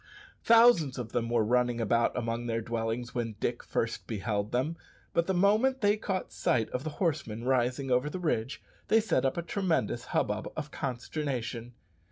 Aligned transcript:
Thousands 0.41 0.97
of 0.97 1.11
them 1.11 1.29
were 1.29 1.43
running 1.45 1.79
about 1.79 2.17
among 2.17 2.47
their 2.47 2.59
dwellings 2.59 3.13
when 3.13 3.35
Dick 3.39 3.61
first 3.61 4.07
beheld 4.07 4.51
them; 4.51 4.75
but 5.13 5.27
the 5.27 5.33
moment 5.35 5.81
they 5.81 5.95
caught 5.95 6.33
sight 6.33 6.71
of 6.71 6.83
the 6.83 6.89
horsemen 6.97 7.43
rising 7.43 7.91
over 7.91 8.09
the 8.09 8.17
ridge 8.17 8.63
they 8.87 8.99
set 8.99 9.25
up 9.25 9.37
a 9.37 9.43
tremendous 9.43 10.05
hubbub 10.05 10.51
of 10.57 10.71
consternation. 10.71 11.73